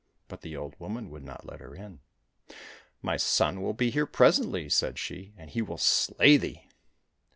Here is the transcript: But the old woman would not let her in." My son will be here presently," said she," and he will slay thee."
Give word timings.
But 0.27 0.41
the 0.41 0.57
old 0.57 0.73
woman 0.79 1.11
would 1.11 1.23
not 1.23 1.45
let 1.45 1.59
her 1.59 1.75
in." 1.75 1.99
My 3.03 3.17
son 3.17 3.61
will 3.61 3.75
be 3.75 3.91
here 3.91 4.07
presently," 4.07 4.67
said 4.67 4.97
she," 4.97 5.31
and 5.37 5.51
he 5.51 5.61
will 5.61 5.77
slay 5.77 6.37
thee." 6.37 6.65